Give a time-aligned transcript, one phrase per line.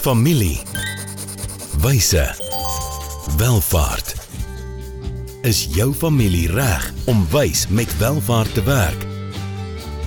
[0.00, 0.60] Familie.
[1.80, 2.34] Wyse.
[3.36, 4.14] Welvaart.
[5.42, 9.04] Is jou familie reg om wys met welvaart te werk?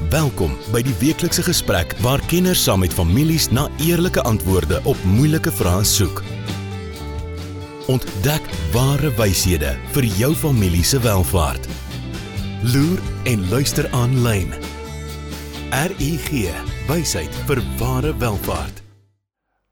[0.09, 5.53] Welkom by die weeklikse gesprek waar kenners saam met families na eerlike antwoorde op moeilike
[5.53, 6.23] vrae soek.
[7.85, 11.69] Ontdek ware wyshede vir jou familie se welvaart.
[12.73, 12.97] Loer
[13.29, 14.55] en luister aanlyn.
[15.69, 16.31] RUG
[16.89, 18.82] Wysheid vir ware welvaart.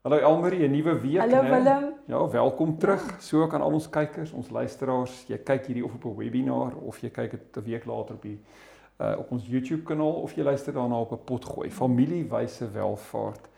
[0.04, 1.50] Hallo Elmarie, 'n nuwe week, Hallo né?
[1.50, 1.94] Willem.
[2.08, 3.18] Ja, welkom terug.
[3.20, 6.98] So kan al ons kykers, ons luisteraars, jy kyk hierdie of op 'n webinar of
[7.02, 8.40] jy kyk dit 'n week later op die
[8.98, 11.70] uh op ons YouTube kanaal of jy luister daarna op 'n potgooi.
[11.70, 13.50] Familiewyse welvaart.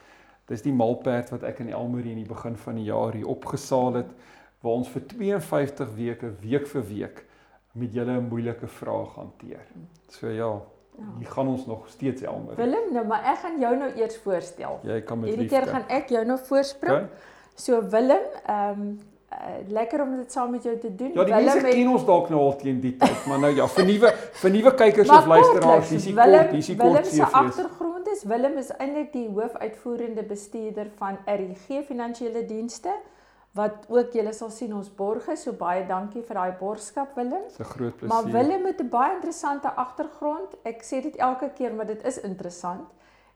[0.45, 3.93] Dis die malperd wat ek en Elmarie in die begin van die jaar hier opgesaal
[3.93, 4.11] het
[4.59, 7.25] waar ons vir 52 weke week vir week
[7.71, 9.63] met julle 'n moeilike vraag hanteer.
[10.09, 10.61] So ja,
[11.17, 12.57] hier gaan ons nog steeds Elmarie.
[12.57, 14.79] Willem, nou maar ek gaan jou nou eers voorstel.
[14.83, 17.07] Jy kan met Hierdie keer gaan ek jou nou voorspring.
[17.07, 17.31] Okay?
[17.55, 18.99] So Willem, ehm um,
[19.33, 21.11] uh, lekker om dit saam met jou te doen.
[21.13, 23.67] Ja, die Willem mense ken ons dalk nou al teen die tyd, maar nou ja,
[23.77, 27.39] vir nuwe vir nuwe kykers of luisteraars, dis Willem, kort, dis Willem kort se CV's.
[27.41, 32.93] agtergrond is Willem is eintlik die hoofuitvoerende bestuurder van RUG Finansiële Dienste
[33.53, 35.35] wat ook julle sal sien ons borge.
[35.37, 37.43] So baie dankie vir daai borgskap Willem.
[37.47, 38.13] Dis 'n groot plesier.
[38.13, 40.57] Maar Willem het 'n baie interessante agtergrond.
[40.63, 42.89] Ek sê dit elke keer, maar dit is interessant.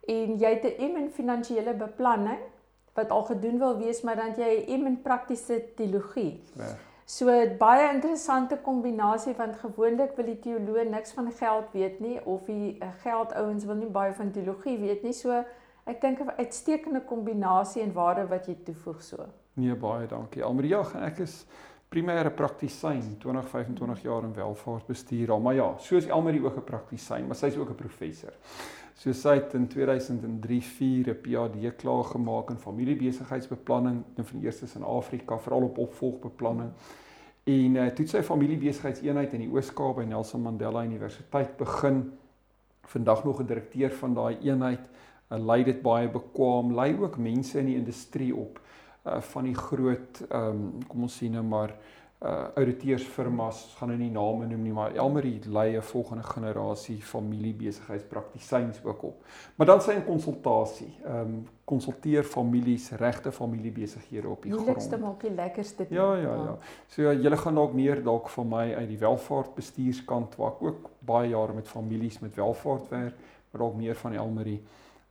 [0.08, 2.40] En jy het 'n M in finansiële beplanning
[2.94, 6.44] wat al gedoen wil wees, maar dan jy 'n M in praktiese teologie.
[6.56, 6.78] Reg.
[7.06, 7.26] So
[7.58, 12.78] baie interessante kombinasie want gewoonlik wil die teoloog niks van geld weet nie of die
[12.80, 15.14] eh, geldouens wil nie baie van teologie weet nie.
[15.14, 15.44] So
[15.86, 19.28] ek dink 'n uitstekende kombinasie en waarde wat jy toevoeg so.
[19.58, 20.44] Nee, baie dankie.
[20.46, 21.40] Almarie, ja, ek is
[21.90, 27.26] primêre praktisyn, 20 25 jaar in welvaartbestuur al, maar ja, soos Elmarie ook 'n praktisyn,
[27.26, 28.34] maar sy's ook 'n professor.
[28.94, 34.76] So sy het in 2003-4 'n PhD klaar gemaak in familiebesigheidsbeplanning, een van die eerstes
[34.76, 36.72] in Afrika, veral op opvolgbeplanning.
[37.44, 42.12] En uh, toe sy familiebesigheidseenheid in die Oos-Kaap by Nelson Mandela Universiteit begin.
[42.84, 44.90] Vandag nog 'n direkteur van daai eenheid.
[45.32, 48.60] Uh, lei dit baie bekwam, lei ook mense in die industrie op
[49.08, 51.76] uh van die groot ehm um, kom ons sien nou maar
[52.20, 58.84] uh ouditeursfirmas, gaan nou nie name noem nie, maar Elmarie lei 'n volgende generasie familiebesigheidspraktisiens
[58.84, 59.26] ook op.
[59.56, 65.04] Maar dan sy in konsultasie, ehm um, konsulteer families, regte familiebesighede op die Moeilikste grond.
[65.04, 65.86] maak die lekkerste.
[65.90, 66.58] Ja, ja, ja.
[66.88, 70.90] So ja, julle gaan dalk meer dalk van my uit die welvaartbestuurskant waar ek ook
[71.00, 73.16] baie jare met families met welvaart werk,
[73.52, 74.64] maar dalk meer van Elmarie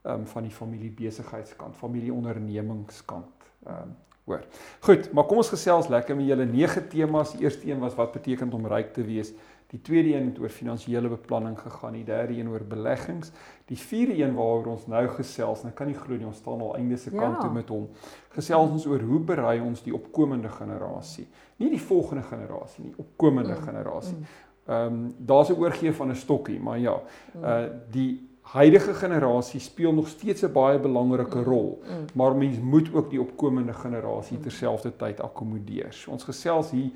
[0.02, 3.35] ehm um, van die familiebesigheidskant, familieondernemingskant
[3.66, 3.94] ehm um,
[4.26, 4.40] hoor.
[4.80, 7.32] Goed, maar kom ons gesels lekker met julle nege temas.
[7.32, 9.32] Die eerste een was wat beteken om ryk te wees.
[9.70, 13.32] Die tweede een het oor finansiële beplanning gegaan, die derde een oor beleggings.
[13.66, 16.60] Die vierde een waaroor ons nou gesels, en ek kan nie glo nie ons staan
[16.60, 17.40] al einde se kant Ja.
[17.40, 17.88] toe met hom.
[18.30, 23.54] Gesels ons oor hoe berei ons die opkomende generasie, nie die volgende generasie nie, opkomende
[23.54, 24.16] Mm, generasie.
[24.16, 24.24] mm.
[24.68, 27.00] Ehm um, daar's 'n oorgee van 'n stokkie, maar ja,
[27.42, 31.82] uh die huidige generasie speel nog steeds 'n baie belangrike rol.
[31.82, 32.04] Mm.
[32.14, 35.92] Maar mens moet ook die opkomende generasie terselfdertyd akkommodeer.
[35.92, 36.90] So ons gesels hier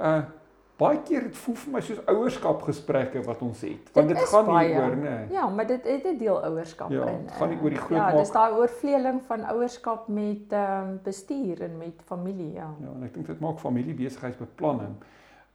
[0.00, 0.22] uh
[0.76, 3.90] baie keer dit voel vir my soos ouerskapgesprekke wat ons het.
[3.92, 4.68] Want Dit dit gaan baie.
[4.68, 5.26] nie oor, nee.
[5.30, 7.20] Ja, maar dit het 'n deel ouerskap Ja, in.
[7.26, 10.38] het gaan nie eh, oor die groot Ja, maak- dis daai oorvleeling van ouerskap met
[10.52, 12.74] ehm um, bestuur en met familie, ja.
[12.80, 14.94] Ja, en ek dink dit maak familiebesigheidsbeplanning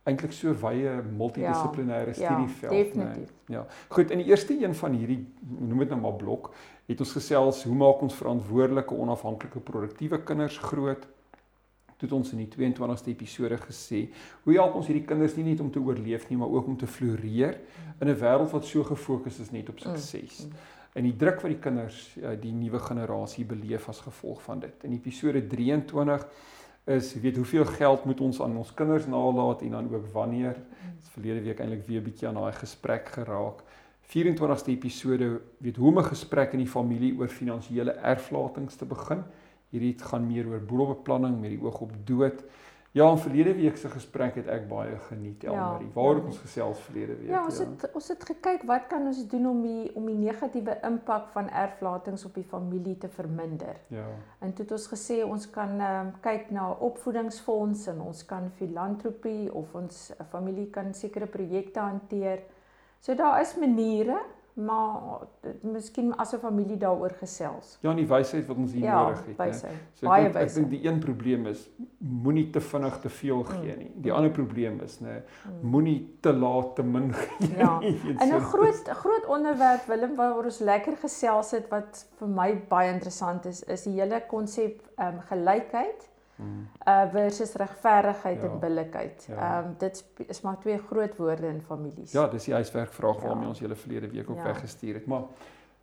[0.07, 3.34] eintlik so wye multidissiplinêre Ja, studieveld, definitief.
[3.51, 3.66] Ja.
[3.88, 6.51] Goed, in die eerste een van hierdie noem dit nou maar blok,
[6.88, 11.07] het ons gesels hoe maak ons verantwoordelike, onafhanklike, produktiewe kinders groot?
[11.97, 14.03] Toe het ons in die 22ste episode gesê,
[14.45, 16.88] hoe help ons hierdie kinders nie net om te oorleef nie, maar ook om te
[16.88, 17.57] floreer
[18.00, 20.45] in 'n wêreld wat so gefokus is net op sukses.
[20.45, 20.75] Mm, mm.
[20.94, 24.84] En die druk wat die kinders uh, die nuwe generasie beleef as gevolg van dit.
[24.84, 26.28] In episode 23
[26.88, 30.56] is weet hoeveel geld moet ons aan ons kinders nalaat en dan ook wanneer.
[31.00, 33.64] Dis verlede week eintlik weer 'n bietjie aan daai gesprek geraak.
[34.08, 39.24] 24ste episode weet hoe om 'n gesprek in die familie oor finansiële erflatings te begin.
[39.70, 42.44] Hierdie gaan meer oor boedelbeplanning met die oog op dood.
[42.97, 45.89] Ja, in verlede week se gesprek het ek baie geniet, Ja, Elmarie.
[45.94, 46.29] Waar het ja.
[46.31, 47.29] ons gesels verlede week?
[47.29, 50.77] Ja, ons het ons het gekyk wat kan ons doen om die om die negatiewe
[50.88, 53.77] impak van erflatings op die familie te verminder.
[53.94, 54.07] Ja.
[54.39, 59.53] En toe het ons gesê ons kan um, kyk na opvoedingsfonds en ons kan filantropie
[59.53, 62.41] of ons 'n familie kan sekere projekte hanteer.
[62.99, 64.17] So daar is maniere
[64.57, 65.19] maar
[65.62, 67.77] miskien as 'n familie daaroor gesels.
[67.81, 69.74] Ja, en die wysheid wat ons hier Ja, nodig het, wysheid.
[69.94, 73.71] So Baie ek ek dink die een probleem is moenie te vinnig te veel gee
[73.74, 73.77] Mm.
[73.77, 73.92] nie.
[73.95, 75.21] Die ander probleem is nê,
[75.62, 77.80] moenie te laat te min gee Ja.
[78.21, 78.30] En.
[78.36, 83.45] 'n groot groot onderwerp Willem waaroor ons lekker gesels het wat vir my baie interessant
[83.45, 86.68] is, is die hele konsep ehm um, gelykheid Mm.
[86.88, 88.48] uh versus regverdigheid Ja.
[88.50, 89.25] en billikheid.
[89.30, 89.36] Ja.
[89.36, 92.12] Ehm um, dit is maar twee groot woorde in families.
[92.12, 93.50] Ja, dis die huiswerkvraag waarmee Ja.
[93.50, 94.44] ons julle verlede week ook Ja.
[94.44, 95.06] weggestuur het.
[95.07, 95.22] Maar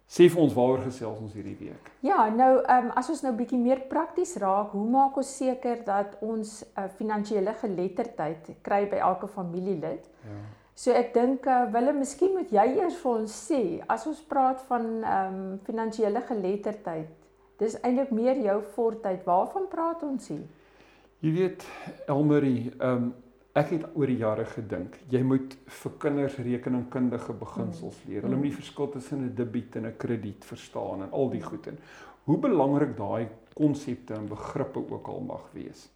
[0.06, 1.90] sê vir ons waaroor gesels ons hierdie week?
[2.00, 5.84] Ja, nou ehm um, as ons nou bietjie meer prakties raak, hoe maak ons seker
[5.84, 10.08] dat ons uh, finansiële geletterdheid kry by elke familielid?
[10.22, 10.30] Ja.
[10.74, 14.62] So ek dink uh, Willem, miskien moet jy eers vir ons sê as ons praat
[14.68, 17.10] van ehm um, finansiële geletterdheid.
[17.58, 19.24] Dis eintlik meer jou fortheid.
[19.24, 20.46] Waarvan praat ons hier?
[21.20, 21.66] Jy weet
[22.06, 23.14] Elmarie, ehm um,
[23.54, 28.22] ek het oor die jare gedink, jy moet vir kinders rekeningkundige beginsels leer.
[28.22, 28.40] Hulle Mm.
[28.40, 31.78] moet die verskil tussen 'n debiet en 'n krediet verstaan en al die goed en
[32.24, 35.88] hoe belangrik daai konsepte en begrippe ook al mag wees.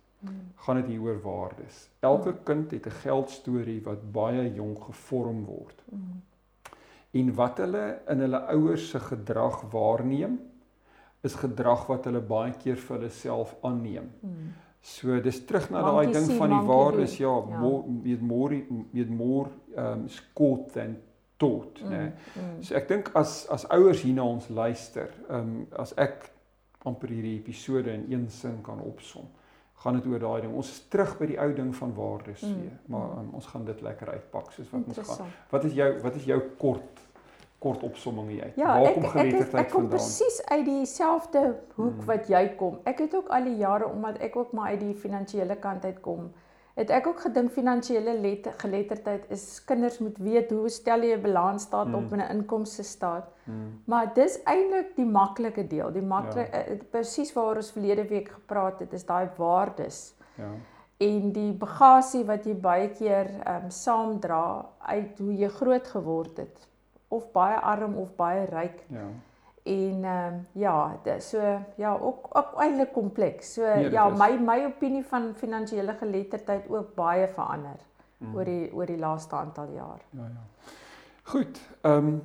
[0.57, 1.89] Gaan dit hier oor waardes.
[2.01, 5.83] Elke kind het 'n geldstorie wat baie jonk gevorm word.
[7.11, 10.39] En wat hulle in hulle ouers se gedrag waarneem,
[11.23, 14.11] is gedrag wat hulle baie keer vir hulle self aanneem.
[14.81, 17.25] So dis terug na daai ding van die waardes, do.
[17.25, 17.59] ja, Ja.
[17.61, 18.63] more met more
[18.93, 20.97] met more um scored than
[21.37, 22.13] taught, Mm, né?
[22.37, 22.63] mm.
[22.63, 26.31] So ek dink as as ouers hier na ons luister, um as ek
[26.87, 29.27] amper hierdie episode in een sin kan opsom,
[29.83, 30.55] gaan dit oor daai ding.
[30.55, 33.65] Ons is terug by die ou ding van waardes Mm, weer, maar um, ons gaan
[33.65, 35.27] dit lekker uitpak soos wat ons gaan.
[35.51, 37.01] Wat is jou wat is jou kort
[37.59, 38.53] kort opsomming uit?
[38.57, 39.89] Ja, Waar kom geletterdheid ek kom vandaan?
[39.99, 42.05] presies uit dieselfde hoek Mm.
[42.07, 42.79] wat jy kom.
[42.85, 46.01] Ek het ook al die jare omdat ek ook maar uit die finansiële kant uit
[46.01, 46.33] kom,
[46.75, 51.23] het ek ook gedink finansiële let- geletterdheid is kinders moet weet hoe stel jy 'n
[51.23, 51.95] balansstaat Mm.
[51.95, 53.25] op en 'n inkomste staat.
[53.45, 53.81] Hmm.
[53.87, 55.93] Maar dis eintlik die maklike deel.
[55.93, 56.59] Die maklik Ja.
[56.69, 56.77] ja.
[56.91, 60.45] presies waaroor ons verlede week gepraat het, is daai waardes Ja.
[61.01, 66.37] en die bagasie wat jy baie keer ehm um, saamdra uit hoe jy groot geword
[66.37, 66.68] het
[67.09, 69.07] of baie arm of baie ryk Ja.
[69.63, 71.41] en ehm um, ja, so
[71.77, 73.53] ja, ook ook eintlik kompleks.
[73.55, 74.19] So Nee, ja, is.
[74.19, 77.77] my my opinie van finansiële geletterdheid ook baie verander
[78.21, 78.35] Mm.
[78.35, 80.01] oor die oor die laaste aantal jaar.
[80.11, 80.73] Ja, ja.
[81.23, 81.61] Goed.
[81.81, 82.23] Ehm um,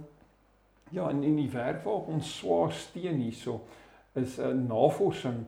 [0.90, 3.62] ja, in in die werk waarop ons swaar steun hierso
[4.14, 5.46] is 'n navorsing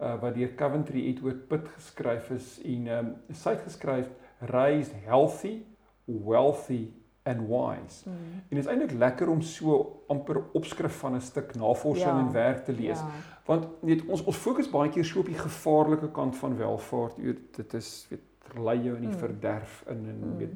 [0.00, 4.06] uh, wat deur Coventry Edward Pitt geskryf is en ehm um, sy het geskryf
[4.40, 5.62] raised healthy,
[6.04, 6.90] wealthy
[7.28, 8.02] and wise.
[8.08, 8.12] Mm.
[8.48, 12.32] En dit is eintlik lekker om so amper opskrif van 'n stuk navorsing Ja, en
[12.32, 12.98] werk te lees.
[12.98, 13.06] Ja.
[13.44, 17.16] Want weet ons ons fokus baie keer so op die gevaarlike kant van welvaart.
[17.16, 18.20] Jy weet dit is weet
[18.64, 19.18] lei jou in die Mm.
[19.18, 20.36] verderf in en Mm.
[20.38, 20.52] weet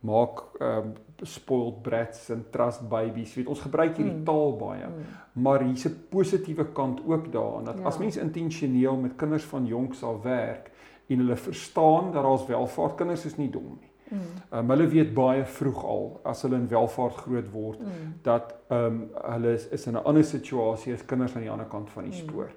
[0.00, 3.34] maak ehm um, spoiled brats en trust babies.
[3.34, 4.24] Weet ons gebruik hierdie Mm.
[4.24, 4.86] taal baie.
[4.86, 5.42] Mm.
[5.42, 7.84] Maar hier's 'n positiewe kant ook daaraan dat Ja.
[7.84, 10.70] as mens intentioneel met kinders van jonks af werk
[11.08, 13.90] en hulle verstaan dat daar's welvaart, kinders is nie dom nie.
[14.12, 14.18] Mm.
[14.50, 18.14] Ehm um, hulle weet baie vroeg al as hulle in welvaart groot word Mm.
[18.22, 21.66] dat ehm um, hulle is, is in 'n ander situasie as kinders aan die ander
[21.66, 22.28] kant van die Mm.
[22.28, 22.50] spoor.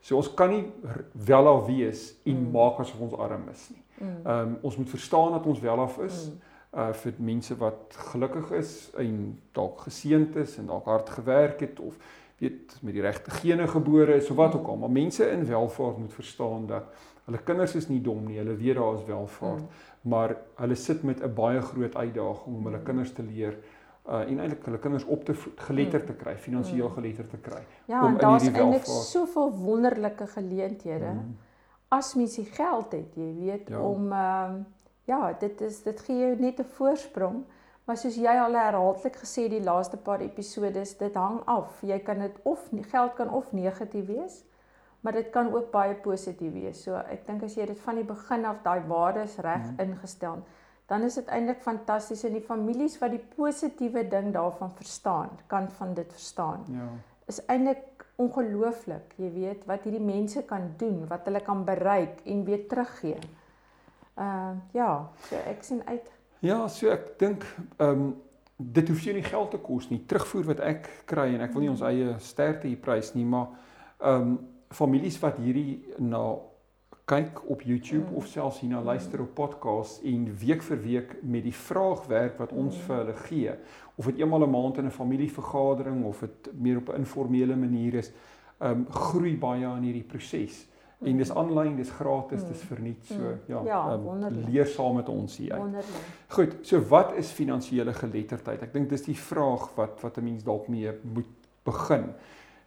[0.00, 2.50] So ons kan nie r- welaf wees en Mm.
[2.50, 3.82] maak asof ons arm is nie.
[4.08, 4.16] Mm.
[4.26, 6.38] Ehm um, ons moet verstaan dat ons welaf is Mm.
[6.80, 11.80] uh vir mense wat gelukkig is en dalk geseënd is en dalk hard gewerk het
[11.80, 11.96] of
[12.38, 15.98] weet met die regte gene gebore is of wat ook al, maar mense in welvaart
[15.98, 16.84] moet verstaan dat
[17.24, 19.68] hulle kinders is nie dom nie, hulle weet daar is welvaart, Mm.
[20.02, 22.84] Maar hulle sit met 'n baie groot uitdaging om hulle Mm.
[22.84, 23.58] kinders te leer
[24.08, 26.94] uh en eintlik hulle kinders op te voed, geletterd te kry, finansiëel Mm.
[26.94, 27.62] geletterd te kry.
[27.86, 31.36] Ja, om en in daar's hierdie eintlik welvaart- soveel wonderlike geleenthede Mm.
[31.88, 33.80] as mens die geld het, jy weet, Ja.
[33.80, 34.52] om ehm
[35.04, 37.44] ja, dit is dit gee jou net 'n voorsprong.
[37.84, 41.80] Maar soos jy al herhaaldelik gesê die laaste paar episodes, dit hang af.
[41.82, 44.44] Jy kan dit of geld kan of negatief wees,
[45.02, 46.82] maar dit kan ook baie positief wees.
[46.86, 49.80] So ek dink as jy dit van die begin af daai waardes reg Mhm.
[49.80, 50.42] ingestel,
[50.88, 55.70] dan is dit eintlik fantasties en die families wat die positiewe ding daarvan verstaan, kan
[55.70, 56.88] van dit verstaan Ja.
[57.26, 62.44] is eintlik ongelooflik, jy weet, wat hierdie mense kan doen, wat hulle kan bereik en
[62.44, 63.16] weer teruggee.
[64.18, 66.10] Uh ja, so ek sien uit.
[66.40, 67.44] Ja, so ek dink
[67.78, 68.22] ehm um,
[68.56, 70.04] dit hoef jou nie geld te kos nie.
[70.06, 73.48] Terugvoer wat ek kry en ek wil nie ons eie sterkte hier prys nie, maar
[74.00, 76.34] ehm um, families wat hierdie na
[77.04, 78.16] kyk op YouTube Mm.
[78.16, 82.52] of selfs hierna luister op podcast en week vir week met die vraag werk wat
[82.52, 82.82] ons Mm.
[82.82, 83.50] vir hulle gee,
[83.98, 87.94] of dit eenmal 'n maand in 'n familievergadering of dit meer op 'n informele manier
[87.94, 88.12] is,
[88.60, 90.68] ehm um, groei baie aan hierdie proses.
[91.04, 93.04] En dis aanlyn, dis gratis, dis verniet.
[93.04, 93.38] So Mm.
[93.46, 94.48] ja, Ja, wonderlik.
[94.48, 95.60] leer saam met ons hier uit.
[95.60, 95.86] Wonderlik.
[96.28, 98.62] Goed, so wat is finansiële geletterdheid?
[98.62, 101.26] Ek dink dis die vraag wat wat 'n mens dalk mee moet
[101.64, 102.04] begin.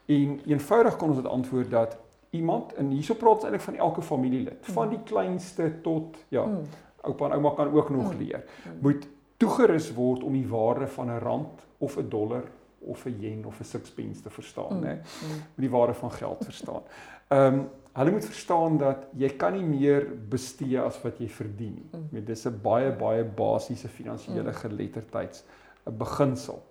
[0.05, 1.97] En eenvoudig kan ons dit antwoord dat
[2.29, 6.61] iemand en hierso praat ons eintlik van elke familielid, van die kleinste tot ja, Mm.
[7.01, 8.17] oupa en ouma kan ook nog Mm.
[8.19, 8.43] leer.
[8.65, 8.71] Mm.
[8.81, 9.07] Moet
[9.37, 12.43] toegerus word om die waarde van 'n rand of 'n dollar
[12.79, 14.83] of 'n yen of 'n sixpence te verstaan, Mm.
[14.83, 14.93] né?
[14.93, 15.29] Mm.
[15.29, 16.81] Moet die waarde van geld verstaan.
[17.27, 21.73] Ehm um, hulle moet verstaan dat jy kan nie meer bestee as wat jy verdien
[21.73, 21.89] nie.
[22.01, 22.07] Mm.
[22.11, 22.25] Mm.
[22.25, 24.53] Dis 'n baie baie basiese finansiële Mm.
[24.53, 25.43] geletterdheids
[25.87, 26.61] 'n beginsel.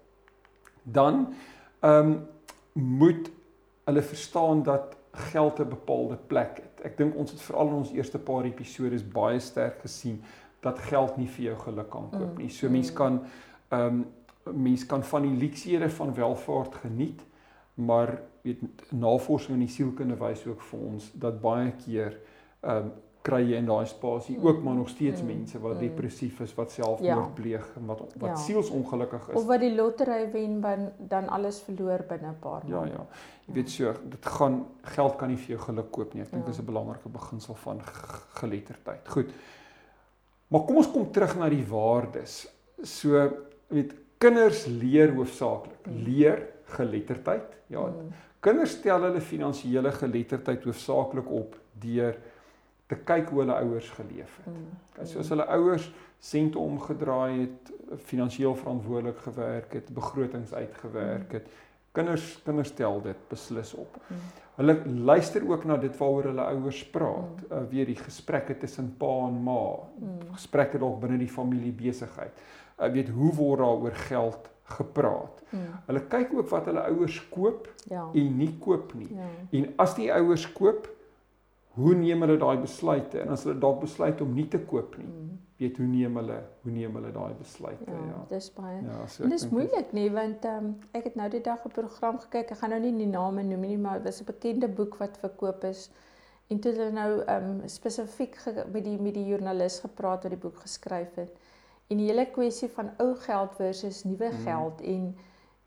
[0.82, 1.34] Dan
[1.80, 2.26] ehm um,
[2.74, 3.30] moet
[3.84, 6.84] hulle verstaan dat geld 'n bepaalde plek het.
[6.84, 10.22] Ek dink ons het veral in ons eerste paar episodes baie sterk gesien
[10.60, 12.38] dat geld nie vir jou geluk kan koop Mm.
[12.38, 12.48] nie.
[12.48, 12.96] So mens Mm.
[12.96, 13.20] kan
[13.68, 14.06] ehm um,
[14.54, 17.20] mens kan van die luksehede van welvaart geniet,
[17.74, 18.58] maar weet
[18.92, 22.18] navorsing in die sielkunde wys ook vir ons dat baie keer
[22.60, 22.92] ehm um,
[23.24, 25.26] kry jy in daai spasie ook maar nog steeds Mm.
[25.26, 25.78] mense wat Mm.
[25.80, 27.30] depressief is, wat selfmoord Ja.
[27.34, 28.34] pleeg en wat wat Ja.
[28.36, 29.34] sielsongelukkig is.
[29.34, 32.92] Of wat die lottery wen dan dan alles verloor binne 'n paar Ja, maande.
[32.92, 33.06] ja.
[33.46, 36.22] Jy weet so, dit gaan geld kan nie vir jou geluk koop nie.
[36.22, 36.50] Ek dink Ja.
[36.50, 37.80] dis 'n belangrike beginsel van
[38.34, 39.08] geletterdheid.
[39.08, 39.30] Goed.
[40.48, 42.46] Maar kom ons kom terug na die waardes.
[42.82, 43.30] So, jy
[43.68, 46.04] weet kinders leer hoofsaaklik Mm.
[46.04, 47.56] leer geletterdheid.
[47.68, 48.12] Ja, Mm.
[48.40, 52.16] kinders stel hulle finansiële geletterdheid hoofsaaklik op deur
[52.94, 54.54] te kyk hoe hulle ouers geleef het.
[54.54, 55.06] Mm.
[55.10, 55.90] So as hulle ouers
[56.22, 57.72] sente omgedraai het,
[58.08, 61.50] finansiëel verantwoordelik gewerk het, begrotings uitgewerk het,
[61.94, 63.98] kinders kinders stel dit beslis op.
[64.08, 64.16] Mm.
[64.54, 64.74] Hulle
[65.06, 67.42] luister ook na dit waaroor hulle ouers praat.
[67.42, 67.52] Mm.
[67.52, 69.60] Uh, weer die gesprekke tussen pa en ma,
[69.98, 70.18] Mm.
[70.34, 72.32] gesprekke dalk binne die familie besigheid.
[72.80, 75.42] Uh, weet hoe word daar oor geld gepraat.
[75.50, 75.60] Mm.
[75.86, 78.08] Hulle kyk ook wat hulle ouers koop Ja.
[78.14, 79.10] en nie koop nie.
[79.14, 79.28] Ja.
[79.58, 80.88] En as die ouers koop,
[81.74, 83.20] hoe neem hulle daai besluite?
[83.20, 85.38] En as hulle dalk besluit om nie te koop nie, Mm.
[85.58, 87.84] weet hoe neem hulle hoe neem hulle daai besluite?
[87.90, 88.24] Ja, Ja.
[88.28, 88.80] dis baie.
[88.82, 92.50] Ja, so dis moeilik nie want um, ek het nou die dag 'n program gekyk.
[92.50, 95.18] Ek gaan nou nie die name noem nie, maar dit is 'n bekende boek wat
[95.18, 95.90] verkoop is.
[96.50, 98.36] En toe hulle nou um, spesifiek
[98.72, 101.32] met die met die joernalis gepraat wat die boek geskryf het.
[101.88, 104.44] En die hele kwessie van ou geld versus nuwe Mm.
[104.44, 105.16] geld en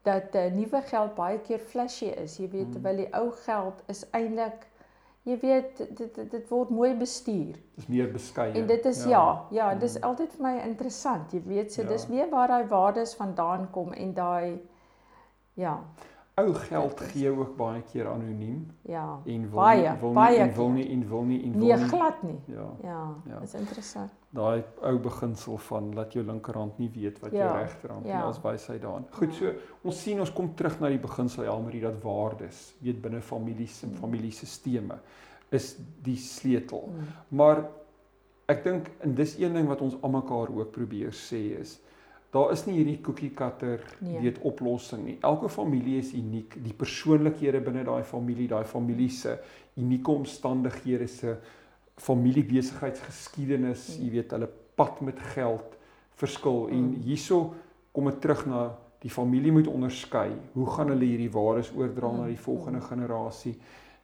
[0.04, 2.38] dat uh, nuwe geld baie keer flashy is.
[2.38, 2.72] Jy weet Mm.
[2.72, 4.68] terwyl die ou geld is eintlik
[5.28, 7.56] jy weet dit dit, dit word mooi bestuur.
[7.76, 8.54] dis meer beskeie.
[8.56, 9.80] En dit is ja, ja, Mm.
[9.80, 11.32] dis altyd vir my interessant.
[11.34, 11.88] Jy weet, so Ja.
[11.88, 14.60] dis weer waar daai waardes vandaan kom en daai
[15.54, 15.80] ja,
[16.38, 19.20] Ou geld gee jou ook baie keer anoniem ja.
[19.26, 21.78] en wil Baie, nie, wil baie nie wil nie en wil nie en wil Nee,
[21.78, 21.88] nie.
[21.88, 22.36] glad nie.
[22.46, 23.40] Ja, Ja, Ja.
[23.40, 24.12] dis interessant.
[24.30, 28.18] daai ou beginsel van laat jou linkerhand nie weet wat jou Ja, regterhand ja.
[28.18, 29.06] nie as wysheid daarin.
[29.12, 29.52] Goed, so
[29.84, 33.90] ons sien ons kom terug na die beginsel Elmarie dat waardes, weet binne families en
[33.90, 33.96] Mm.
[33.96, 35.00] familiesisteme
[35.50, 36.90] is die sleutel.
[36.94, 37.08] Mm.
[37.38, 37.66] Maar
[38.48, 41.80] ek dink en dis een ding wat ons almekaar ook probeer sê is
[42.38, 44.20] daar is nie hierdie cookie cutter Nee.
[44.22, 45.18] weet oplossing nie.
[45.22, 46.54] Elke familie is uniek.
[46.64, 49.38] Die persoonlikhede binne daai familie, daai familie se
[49.78, 51.36] unieke omstandighede se
[51.98, 54.04] familiebesigheidsgeskiedenis, Mm.
[54.06, 55.78] jy weet, hulle pad met geld
[56.16, 56.96] verskil en Mm.
[57.04, 57.54] hierso
[57.94, 60.32] kom dit terug na die familie moet onderskei.
[60.54, 62.18] Hoe gaan hulle hierdie waardes oordra Mm.
[62.20, 62.86] na die volgende Mm.
[62.86, 63.56] generasie?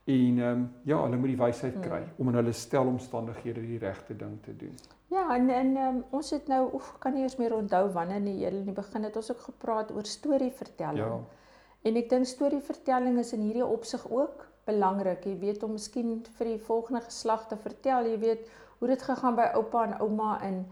[0.05, 1.81] En ehm um, ja, hulle moet die wysheid Mm.
[1.81, 4.75] kry om in hulle stelomstandighede die regte ding te doen.
[5.07, 8.39] Ja, en en um, ons het nou oef, kan nie eens meer onthou wanneer nie,
[8.39, 10.97] julle in die begin het ons ook gepraat oor storievertelling.
[10.97, 11.19] Ja.
[11.83, 15.25] En ek dink storievertelling is in hierdie opsig ook belangrik.
[15.25, 19.35] Jy weet om miskien vir die volgende geslag te vertel, jy weet hoe dit gegaan
[19.35, 20.65] by oupa en ouma en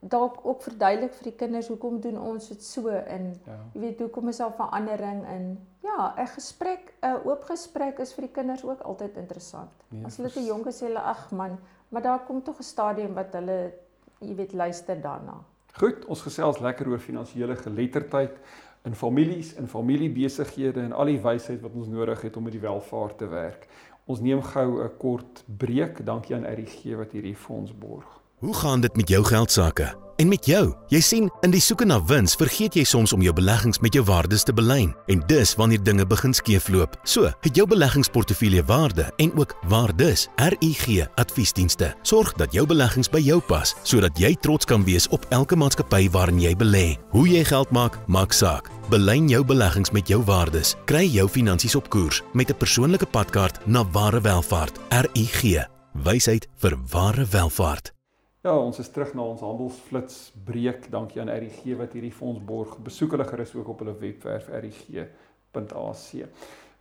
[0.00, 3.58] dalk ook verduidelik vir die kinders hoekom doen ons dit so en Ja.
[3.74, 8.22] jy weet hoekom is daar verandering in ja, 'n gesprek, 'n oop gesprek is vir
[8.22, 9.70] die kinders ook altyd interessant.
[9.88, 12.62] Nee, As hulle te jonk is, sê hulle ag man, maar daar kom tog 'n
[12.62, 13.72] stadium wat hulle
[14.20, 15.34] jy weet luister daarna.
[15.74, 18.38] Goed, ons gesels lekker oor finansiële geletterdheid
[18.84, 22.60] in families, in familiebesighede en al die wysheid wat ons nodig het om met die
[22.60, 23.66] welvaart te werk.
[24.06, 26.04] Ons neem gou 'n kort breek.
[26.04, 28.19] Dankie aan RGG wat hierdie vir ons borg.
[28.40, 29.94] Hoe gaan dit met jou geld sake?
[30.16, 30.74] En met jou?
[30.88, 34.04] Jy sien, in die soeke na wins vergeet jy soms om jou beleggings met jou
[34.08, 34.94] waardes te belyn.
[35.12, 36.96] En dis wanneer dinge begin skeefloop.
[37.04, 40.26] So, het jou beleggingsportefeulje waarde en ook waardes.
[40.36, 45.28] RUG Adviesdienste sorg dat jou beleggings by jou pas, sodat jy trots kan wees op
[45.28, 46.96] elke maatskappy waarin jy belê.
[47.12, 48.72] Hoe jy geld maak, maak saak.
[48.88, 50.78] Belyn jou beleggings met jou waardes.
[50.88, 54.80] Kry jou finansies op koers met 'n persoonlike padkaart na ware welvaart.
[54.88, 55.68] RUG.
[55.92, 57.92] Wysheid vir ware welvaart.
[58.40, 60.86] Ja, ons is terug na ons handelsflits breek.
[60.88, 62.78] Dankie aan RGG wat hierdie vir ons borg.
[62.80, 66.06] Besoek hulle gerus ook op hulle webwerf rg.ac.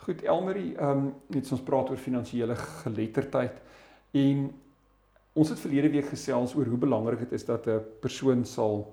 [0.06, 3.60] Goed, Elmarie, ehm um, net ons praat oor finansiële geletterdheid
[4.22, 4.46] en
[5.36, 8.86] ons het verlede week gesels oor hoe belangrik dit is dat 'n persoon sal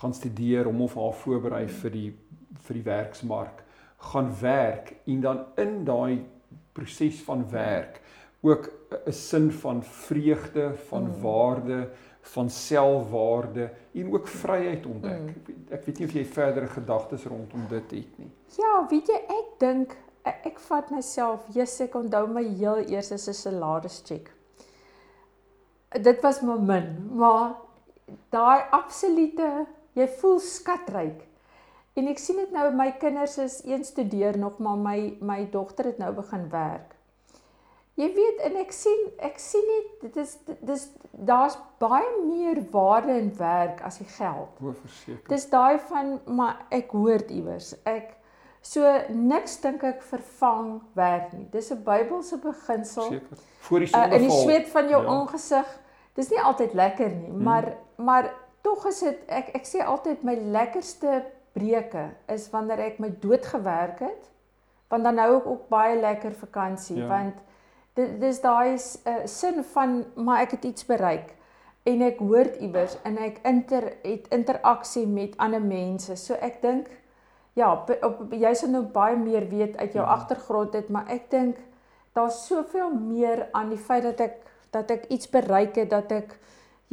[0.00, 2.10] gaan studeer om of haar voorberei vir die
[2.56, 3.64] vir die werksmark,
[3.98, 6.24] gaan werk en dan in daai
[6.72, 8.00] proses van werk
[8.40, 8.70] ook
[9.06, 11.20] 'n sin van vreugde, van mm.
[11.20, 11.88] waarde,
[12.20, 15.20] van selfwaarde en ook vryheid ontdek.
[15.20, 15.64] Mm.
[15.68, 18.30] Ek weet nie of jy verdere gedagtes rondom dit het nie.
[18.56, 23.32] Ja, weet jy, ek dink ek, vat myself, Jesus, ek onthou my heel eerste se
[23.32, 24.30] salaris check.
[25.90, 27.56] Dit was my min, maar
[28.30, 29.66] daai absolute
[29.98, 31.26] jy voel skatryk.
[31.98, 35.90] En ek sien dit nou my kinders is een studeer nog maar my my dogter
[35.90, 36.94] het nou begin werk.
[38.00, 43.16] Jy weet en ek sien ek sien net dit is dis daar's baie meer waarde
[43.18, 44.56] in werk as die geld.
[44.62, 45.26] O, verseker.
[45.28, 47.74] Dis daai van maar ek hoor iewers.
[47.84, 48.14] Ek
[48.64, 51.46] so niks dink ek vervang werk nie.
[51.52, 53.10] Dis 'n Bybelse beginsel.
[53.16, 53.44] Seker.
[53.68, 54.16] Voor die sondeval.
[54.16, 55.08] Uh, in die sweet van jou ja.
[55.08, 55.76] aangesig.
[56.14, 57.42] Dis nie altyd lekker nie, hmm.
[57.42, 62.98] maar maar tog is dit ek ek sê altyd my lekkerste breuke is wanneer ek
[62.98, 64.30] my dood gewerk het.
[64.88, 67.06] Want dan nou ek ook baie lekker vakansie ja.
[67.08, 67.36] want
[67.98, 71.34] dit dis daai uh, sin van maar ek het iets bereik
[71.88, 76.16] en ek hoor iewers en ek inter het interaksie met ander mense.
[76.16, 76.90] So ek dink
[77.58, 80.12] ja, op, op, jy sal nou baie meer weet uit jou ja.
[80.12, 81.58] agtergrond dit, maar ek dink
[82.16, 84.38] daar's soveel meer aan die feit dat ek
[84.70, 86.36] dat ek iets bereik het, dat ek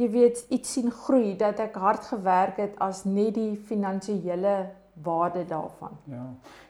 [0.02, 4.54] jy weet iets sien groei, dat ek hard gewerk het as net die finansiële
[5.02, 5.94] waarde daarvan.
[6.10, 6.24] Ja.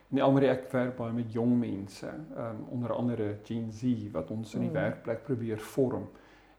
[0.09, 4.31] Nee, almal ek werk baie met jong mense, ehm um, onder andere Gen Z wat
[4.31, 4.75] ons in die mm.
[4.81, 6.09] werkplek probeer vorm.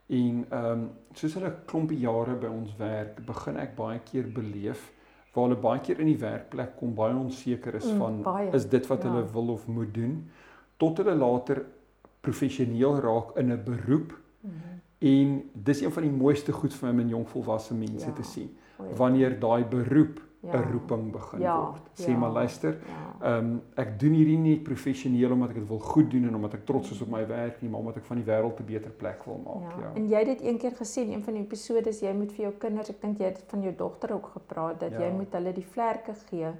[0.06, 4.92] En ehm um, soos hulle klompie jare by ons werk, begin ek baie keer beleef
[5.34, 8.48] waar hulle baie keer in die werkplek kom baie onseker is mm, van baie.
[8.54, 9.10] is dit wat ja.
[9.10, 10.16] hulle wil of moet doen
[10.82, 11.62] tot hulle later
[12.20, 14.12] professioneel raak in 'n beroep.
[14.40, 14.80] Mm -hmm.
[14.98, 18.12] En dis een van die mooiste goed vir my om jong volwasse mense ja.
[18.12, 18.56] te sien.
[18.96, 20.70] Wanneer daai beroep 'n ja.
[20.72, 21.56] roeping begin ja.
[21.60, 21.90] word.
[21.92, 22.16] Sê ja.
[22.16, 23.26] maar luister, ja.
[23.26, 23.38] ehm ja.
[23.38, 26.64] um, ek doen hierdie nie professioneel omdat ek dit wil goed doen en omdat ek
[26.64, 29.24] trots is op my werk nie, maar omdat ek van die wêreld 'n beter plek
[29.24, 29.82] wil maak, ja.
[29.82, 29.90] ja.
[29.94, 32.42] En jy het dit een keer gesê in een van die episode, jy moet vir
[32.44, 35.04] jou kinders, ek dink jy het van jou dogter ook gepraat dat ja.
[35.04, 36.52] jy moet hulle die vlerke gee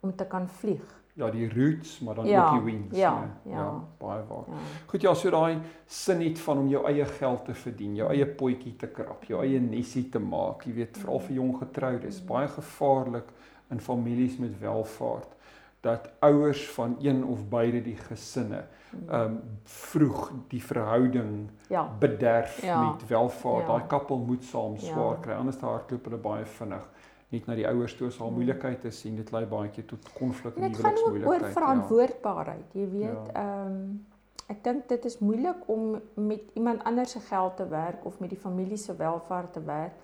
[0.00, 3.12] om te kan vlieg ja die roots maar dan ja, ook die wings ja
[3.44, 3.66] ja, ja
[4.00, 4.48] baie waar.
[4.48, 4.60] Ja.
[4.86, 8.26] Goed ja, so daai sin net van om jou eie geld te verdien, jou eie
[8.26, 12.48] potjie te krap, jou eie nesie te maak, jy weet veral vir jong getroudes, baie
[12.48, 13.30] gevaarlik
[13.70, 15.36] in families met welvaart
[15.80, 21.84] dat ouers van een of beide die gesinne ehm um, vroeg die verhouding ja.
[21.98, 22.80] bederf ja.
[22.90, 23.66] met welvaart.
[23.66, 23.66] Ja.
[23.66, 25.20] Daai koppel moet saam swaar ja.
[25.22, 26.88] kry anders hardloop hulle baie vinnig
[27.30, 28.36] net na die ouers toe as haar hmm.
[28.36, 29.16] moeilikheid te sien.
[29.16, 31.24] Dit lei baie keer tot konflik en huweliksmoeilikheid.
[31.24, 32.80] Dit gaan oor verantwoordbaarheid, ja.
[32.80, 33.26] jy weet.
[33.32, 33.42] Ja.
[33.42, 33.66] Ehm ja.
[33.66, 34.06] um,
[34.50, 38.32] ek dink dit is moeilik om met iemand anders se geld te werk of met
[38.32, 39.94] die familie se welvaart te werk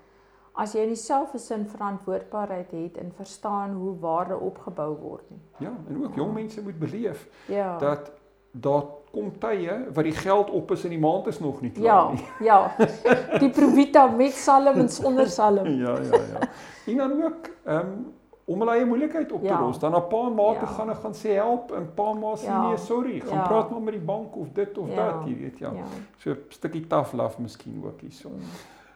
[0.57, 5.41] as jy nie self 'n sin verantwoordbaarheid het en verstaan hoe waarde opgebou word nie.
[5.57, 7.77] Ja, en ook jong mense moet beleef ja.
[7.77, 8.11] dat
[8.51, 8.83] daar
[9.17, 12.11] kom tye wat die geld op is en die maand is nog nie klaar ja,
[12.13, 12.45] nie.
[12.45, 13.39] Ja, ja.
[13.41, 15.67] Die provita met salm en sonder salm.
[15.67, 16.45] ja, ja, ja.
[16.85, 18.05] En dan ook ehm um,
[18.47, 19.59] om hulle eie moeilikheid op te ja.
[19.59, 19.79] los.
[19.79, 20.71] Dan 'n paar maande ja.
[20.75, 22.61] gaan hulle gaan sê help en pa ma sê ja.
[22.67, 23.47] nee, sorry, gaan ja.
[23.47, 24.95] praat maar met die bank of dit of ja.
[24.95, 25.71] dat, jy weet ja.
[25.71, 25.83] ja.
[26.17, 28.29] So 'n stukkie tough love miskien ook hierso.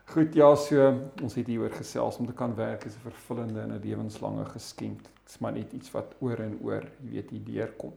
[0.06, 3.72] Goed, ja, so ons het hieroor gesels om te kan werk is 'n vervullende en
[3.74, 5.00] 'n lewenslange geskenk.
[5.24, 7.94] Dit's maar net iets wat oor en oor, jy weet, hier deurkom.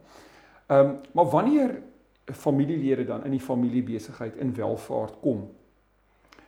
[0.67, 1.81] Ehm um, maar wanneer
[2.33, 5.49] familielede dan in die familiebesigheid in welvaart kom,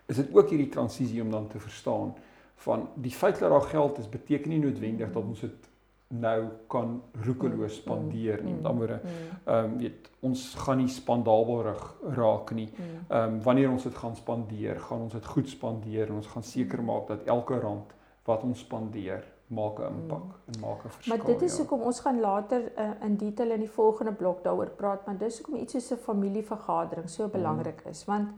[0.05, 2.15] is dit ook hierdie transisie om dan te verstaan
[2.55, 5.69] van die feit dat daar geld is beteken nie noodwendig dat ons dit
[6.07, 8.53] nou kan roekeloos mm, spandeer nie.
[8.53, 9.37] Mm, Met ander woorde, mm.
[9.43, 12.69] ehm um, weet ons gaan nie spandabelrig raak nie.
[13.07, 16.43] Ehm um, wanneer ons dit gaan spandeer, gaan ons dit goed spandeer en ons gaan
[16.43, 21.15] seker maak dat elke rand wat ons spandeer maak 'n impak en maak 'n verskil.
[21.15, 21.57] Maar dit is ja.
[21.57, 25.37] hoekom ons gaan later uh, in detail in die volgende blok daaroor praat, maar dis
[25.37, 28.29] hoekom iets soos 'n familievergadering so belangrik is, want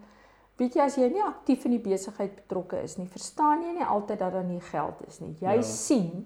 [0.60, 3.86] Weet jy as jy nie aktief in die besigheid betrokke is nie, verstaan jy nie
[3.86, 5.32] altyd dat daar nie geld is nie.
[5.40, 5.62] Jy ja.
[5.64, 6.26] sien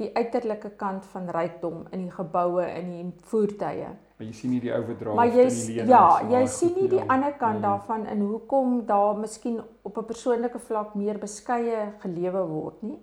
[0.00, 3.88] die uiterlike kant van rykdom in die geboue en die voertuie.
[4.18, 5.88] Maar jy sien nie die oordrag van die lenings.
[5.88, 6.04] Ja,
[6.34, 7.08] jy sien nie die ja.
[7.14, 7.70] ander kant ja.
[7.70, 13.00] daarvan in hoekom daar miskien op 'n persoonlike vlak meer beskeie gelewe word nie.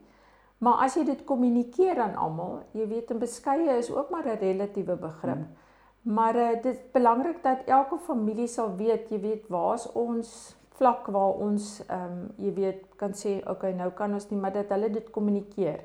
[0.59, 4.39] Maar as jy dit kommunikeer aan almal, jy weet 'n beskeie is ook maar 'n
[4.39, 5.43] relatiewe begrip.
[5.43, 5.55] Hmm.
[6.01, 11.07] Maar uh, dit is belangrik dat elke familie sal weet, jy weet, waar's ons vlak
[11.07, 14.69] waar ons ehm um, jy weet kan sê okay nou kan ons nie maar dat
[14.69, 15.83] hulle dit kommunikeer.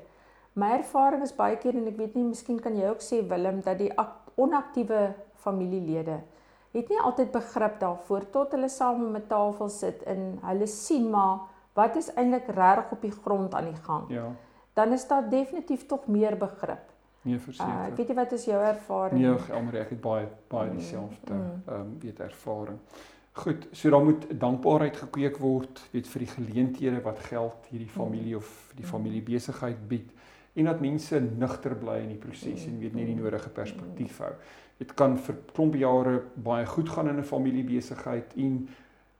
[0.53, 3.59] My ervaring is baie keer en ek weet nie miskien kan jy ook sê Willem
[3.65, 3.91] dat die
[4.35, 5.01] onaktiewe
[5.43, 6.21] familielede
[6.75, 11.09] het nie altyd begrip daarvoor tot hulle saam om 'n tafel sit en hulle sien
[11.11, 14.09] maar wat is eintlik reg op die grond aan die gang.
[14.09, 14.31] Ja.
[14.75, 16.91] Dan is daar definitief tog meer begrip.
[17.25, 17.85] Nee, Uh, verseker.
[17.89, 19.21] ek weet nie wat is jou ervaring?
[19.21, 21.61] Nee, Elmarie, ek het baie baie Mm, dieselfde mm.
[21.65, 22.77] ehm um, weet ervaring.
[23.35, 28.35] Goed, so dan moet dankbaarheid gekweek word, weet vir die geleenthede wat geld hierdie familie
[28.37, 28.89] of die Mm.
[28.91, 30.11] familie besigheid bied
[30.55, 33.21] en dat mense nugter bly in die proses Mm, en weet net die mm.
[33.23, 34.31] nodige perspektief hou.
[34.77, 38.67] Dit kan vir klomp jare baie goed gaan in 'n familiebesigheid en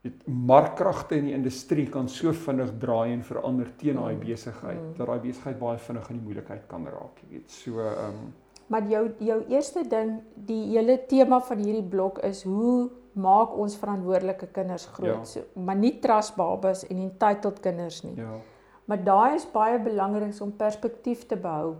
[0.05, 4.81] dit markkragte in die industrie kan so vinnig draai en verander teen daai Mm, besigheid
[4.81, 4.97] mm.
[4.97, 7.51] dat daai besigheid baie vinnig in die moeilikheid kan raak, jy weet.
[7.51, 8.33] So ehm um,
[8.67, 13.75] Maar jou jou eerste ding, die hele tema van hierdie blok is hoe maak ons
[13.77, 15.21] verantwoordelike kinders groot?
[15.21, 15.25] Ja.
[15.25, 18.15] So, maar nie trust babas en entitled kinders nie.
[18.17, 18.39] ja.
[18.85, 21.75] Maar daai is baie belangrik om perspektief te behou.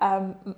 [0.00, 0.54] Ehm um,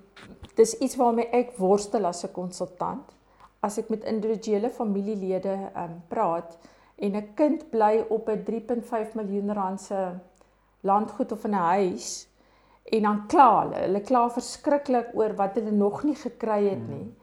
[0.55, 3.15] dis iets waarmee ek worstel as 'n konsultant.
[3.61, 6.59] As ek met individuele familielede ehm um, praat
[6.99, 10.11] en 'n kind bly op 'n 3.5 miljoen rand se
[10.81, 12.29] landgoed of in 'n huis
[12.85, 13.75] en dan kla hulle.
[13.75, 17.15] Hulle kla verskriklik oor wat hulle nog nie gekry het nie.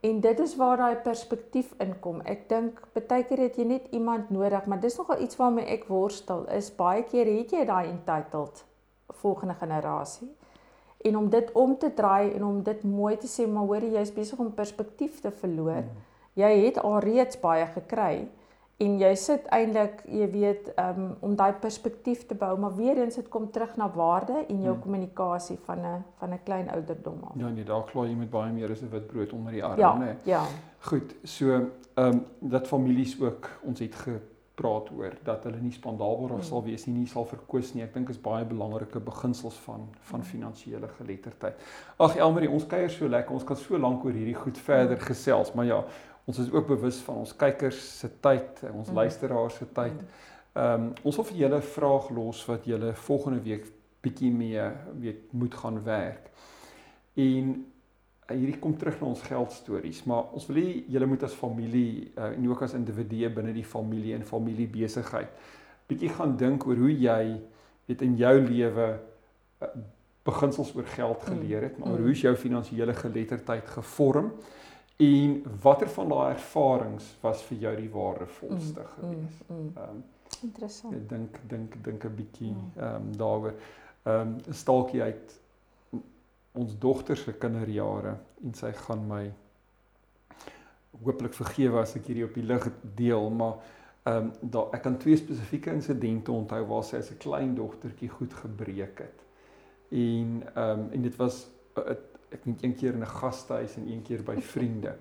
[0.00, 2.20] En dit is waar daai perspektief inkom.
[2.24, 5.88] Ek dink baie keer het jy net iemand nodig, maar dis nogal iets waarmee ek
[5.88, 6.44] worstel.
[6.52, 8.64] Is baie keer het jy daai entitled
[9.08, 10.28] volgende generasie.
[11.04, 14.12] En om dit om te draai en om dit mooi te sê, maar hoor jy's
[14.12, 15.84] besig om perspektief te verloor.
[16.34, 18.28] Jy het alreeds baie gekry
[18.78, 23.14] en jy sit eintlik, jy weet, um, om daai perspektief te bou, maar weer eens
[23.14, 24.82] dit kom terug na waarde en jou Hmm.
[24.82, 27.32] kommunikasie van 'n van 'n klein ouderdom af.
[27.36, 29.78] Ja nee, daar kla jy met baie meer as 'n wit brood onder die arm,
[29.80, 30.16] Ja, nê.
[30.24, 30.42] ja.
[30.80, 36.28] Goed, so ehm um, dat families ook ons het gepraat oor dat hulle nie spandabel
[36.32, 36.42] Mm.
[36.42, 37.82] sal wees nie, nie sal verkoos nie.
[37.82, 41.54] Ek dink is baie belangrike beginsels van van finansiële geletterdheid.
[41.98, 43.32] Ag Elmarie, ons kuier so lekker.
[43.34, 45.84] Ons kan so lank oor hierdie goed verder gesels, maar ja,
[46.26, 48.94] ons is ook bewus van ons kykers se tyd, ons Mm.
[48.94, 50.00] luisteraars se tyd.
[50.56, 53.66] Ehm um, ons wil vir julle 'n vraag los wat julle volgende week
[54.02, 54.62] bietjie mee
[55.00, 56.30] weet moet gaan werk.
[57.14, 57.66] En
[58.30, 62.12] uh, hierdie kom terug na ons geldstories, maar ons wil hê julle moet as familie
[62.18, 65.28] uh, en ook as individue binne die familie en familiebesigheid
[65.86, 67.40] bietjie gaan dink oor hoe jy
[67.86, 68.98] weet in jou lewe
[69.62, 69.68] uh,
[70.24, 72.02] beginsels oor geld geleer het, maar Mm.
[72.02, 74.32] hoe is jou finansiële geletterdheid gevorm
[74.96, 79.48] en watter van daai ervarings was vir jou die waardevolste Mm, geweest?
[79.48, 79.72] mm, mm.
[79.76, 80.02] Ehm
[80.42, 80.94] Interessant.
[80.94, 82.70] Ek dink dink dink 'n bietjie Mm.
[82.76, 83.54] ehm um, daaroor.
[84.04, 85.40] Ehm um, 'n staaltjie uit
[86.52, 89.32] ons dogter se kinderjare en sy gaan my
[91.04, 93.56] hooplik vergewe as ek hierdie op die lig deel, maar
[94.06, 98.08] ehm um, daar ek kan twee spesifieke insidente onthou waar sy as 'n klein dogtertjie
[98.08, 99.24] goed gebreek het.
[99.90, 101.46] En ehm um, en dit was
[101.78, 101.94] uh,
[102.30, 104.96] ek dink een keer in 'n gastehuis en een keer by vriende.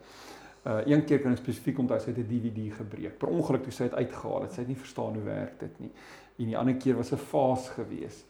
[0.66, 3.18] Uh een keer kan ek spesifiek onthou sy het 'n DVD gebreek.
[3.18, 5.92] Per ongeluk toe sy dit uitgehaal het, sy het nie verstaan hoe werk dit nie.
[6.38, 8.26] En die ander keer was 'n faas gewees.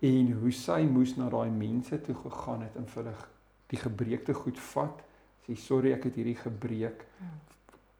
[0.00, 3.16] En hoe sy moes na daai mense toe gegaan het en vir hulle
[3.66, 5.02] die gebreekte goed vat.
[5.46, 7.04] Sê sorry, ek het hierdie gebreek.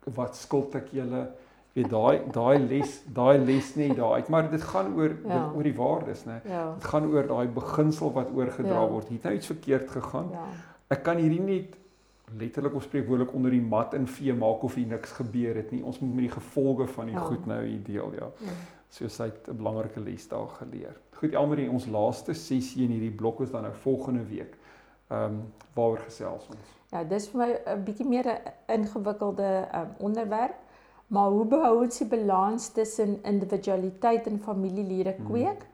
[0.04, 1.30] Wat skuld ek julle?
[1.72, 5.50] Weet daai daai les, daai les net daar uit, maar dit gaan oor Ja.
[5.54, 6.40] oor die waardes, né?
[6.44, 6.74] Ja.
[6.74, 8.88] Dit gaan oor daai beginsel wat oorgedra Ja.
[8.88, 9.08] word.
[9.08, 10.28] Hier het nou iets verkeerd gegaan.
[10.32, 10.44] Ja.
[10.88, 11.68] Ek kan hierdie nie
[12.38, 15.82] letterlik of spreekwoordelik onder die mat invee maak of hier niks gebeur het nie.
[15.84, 17.20] Ons moet met die gevolge van die Ja.
[17.20, 18.26] goed nou hier deel, ja.
[18.38, 18.50] ja.
[18.88, 20.96] So sy het 'n belangrike les daar geleer.
[21.12, 24.56] Goed, Elmarie, ons laaste sessie in hierdie blok is dan nou volgende week.
[25.10, 25.42] Ehm um,
[25.74, 26.76] waaroor gesels ons?
[26.92, 28.38] Ja, dis vir my 'n bietjie meer 'n
[28.80, 30.54] ingewikkelde um, onderwerp,
[31.10, 35.26] maar hoe behou ons die balans tussen individualiteit en familielede Mhm.
[35.30, 35.66] kweek,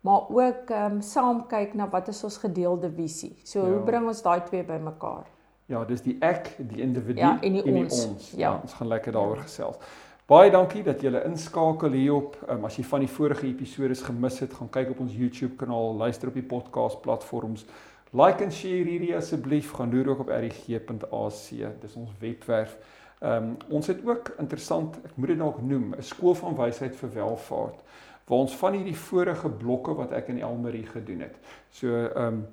[0.00, 3.36] maar ook um, saam kyk na wat is ons gedeelde visie.
[3.44, 3.66] So Ja.
[3.72, 5.26] hoe bring ons daai twee bymekaar?
[5.66, 8.06] Ja, dis die ek, die individu Ja, en die ons.
[8.06, 8.30] ons.
[8.30, 8.38] Ja.
[8.38, 9.42] Ja, ons gaan lekker daaroor Ja.
[9.42, 9.76] gesels.
[10.26, 12.36] Baie dankie dat julle inskakel hierop.
[12.50, 15.94] Um, as jy van die vorige episode gemis het, gaan kyk op ons YouTube kanaal,
[15.96, 17.66] luister op die podcast platforms.
[18.12, 19.72] Like en share hierdie asseblief.
[19.72, 21.80] Gaan loer ook op rg.ac.
[21.80, 22.76] Dis ons webwerf.
[23.22, 26.96] Ehm um, ons het ook interessant, ek moet dit dalk noem, 'n skool van wysheid
[26.96, 27.78] vir welvaart
[28.26, 31.38] waar ons van hierdie vorige blokke wat ek in Elmarie gedoen het.
[31.70, 32.46] So ehm um,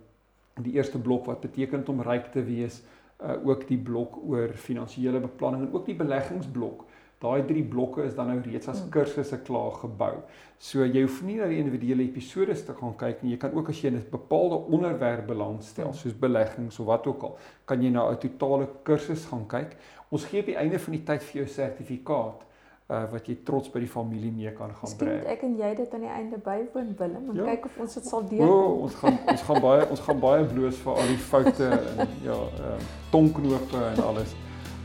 [0.59, 2.81] die eerste blok wat beteken om ryk te wees,
[3.23, 6.83] uh, ook die blok oor finansiële beplanning en ook die beleggingsblok.
[7.21, 8.89] Daai drie blokke is dan nou reeds as Hmm.
[8.89, 10.21] kursusse klaar gebou.
[10.57, 13.31] So jy hoef nie na die individuele episode te gaan kyk nie.
[13.31, 15.93] Jy kan ook as jy 'n bepaalde onderwerp belangstel, Hmm.
[15.93, 19.75] soos beleggings of wat ook al, kan jy na 'n totale kursus gaan kyk.
[20.11, 22.45] Ons gee op die einde van die tyd vir jou sertifikaat
[22.91, 25.31] uh wat jy trots by die familie mee kan gaan Miskien moet bring.
[25.31, 27.43] ek en jy dit aan die einde bywoon Willem en Ja.
[27.45, 28.81] kyk of ons dit sal O, deurkom.
[28.81, 32.31] ons gaan ons gaan baie ons gaan baie bloos vir al die foute en ja,
[32.33, 34.33] ehm tonknope en alles.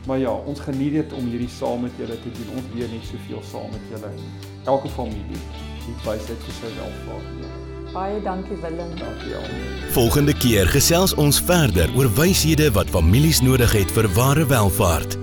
[0.05, 2.49] Maar ja, ons geniet dit om hierdie saam met julle te doen.
[2.59, 4.11] Ons leer net soveel saam met julle.
[4.65, 5.41] Elke familie
[5.85, 7.63] die wysheid vir sy welvaart.
[7.95, 8.91] Baie dankie Willem.
[8.99, 9.75] Dankie almal.
[9.95, 15.17] Volgende keer gesels ons verder oor wyshede wat families nodig het vir ware welvaart.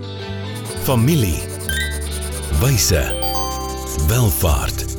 [0.86, 1.38] Familie.
[2.62, 3.04] Wyse.
[4.08, 4.91] Welvaart.